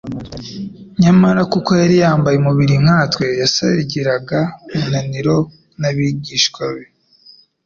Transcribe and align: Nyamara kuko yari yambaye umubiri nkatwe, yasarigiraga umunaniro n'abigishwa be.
Nyamara 1.01 1.41
kuko 1.53 1.69
yari 1.81 1.95
yambaye 2.03 2.35
umubiri 2.39 2.75
nkatwe, 2.83 3.25
yasarigiraga 3.41 4.39
umunaniro 4.73 5.35
n'abigishwa 5.79 6.65
be. 6.75 6.85